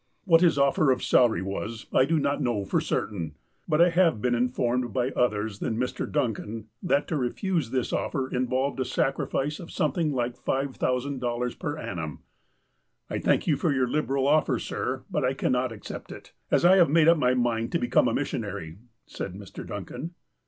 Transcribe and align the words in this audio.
What 0.25 0.41
his 0.41 0.57
offer 0.57 0.89
of 0.89 1.03
salary 1.03 1.43
was, 1.43 1.85
I 1.93 2.05
do 2.05 2.17
not 2.17 2.41
know 2.41 2.65
for 2.65 2.81
certain, 2.81 3.35
but 3.67 3.79
I 3.79 3.91
have 3.91 4.19
been 4.19 4.33
informed, 4.33 4.93
by 4.93 5.11
others 5.11 5.59
than 5.59 5.77
Mr. 5.77 6.11
Duncan, 6.11 6.69
that 6.81 7.07
to 7.09 7.15
refuse 7.15 7.69
this 7.69 7.93
offer 7.93 8.27
involved 8.27 8.79
a 8.79 8.83
sacrifice 8.85 9.59
of 9.59 9.69
something 9.69 10.11
like 10.11 10.43
$5,000 10.43 11.59
per 11.59 11.77
annum. 11.77 12.23
''I 13.11 13.19
thank 13.19 13.45
you 13.45 13.55
for 13.55 13.71
your 13.71 13.87
liberal 13.87 14.25
offer, 14.25 14.57
sir; 14.57 15.03
but 15.11 15.23
I 15.23 15.35
cannot 15.35 15.71
accept 15.71 16.11
it, 16.11 16.33
as 16.49 16.65
I 16.65 16.77
have 16.77 16.89
made 16.89 17.07
up 17.07 17.19
my 17.19 17.35
mind 17.35 17.71
to 17.73 17.77
become 17.77 18.07
a 18.07 18.13
mis 18.15 18.31
sionary," 18.31 18.77
said 19.05 19.35
Mr. 19.35 19.63
Duncan. 19.63 20.15